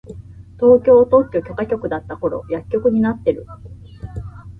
[0.59, 3.45] 東京特許許可局だったところ薬局になってる！